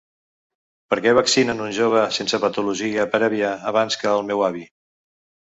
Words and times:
Per 0.93 0.97
què 1.05 1.11
vaccinen 1.19 1.61
una 1.65 1.75
jove 1.79 2.05
sense 2.17 2.41
patologia 2.47 3.07
prèvia 3.17 3.53
abans 3.75 4.01
que 4.01 4.11
el 4.17 4.27
meu 4.33 4.45
avi? 4.49 4.67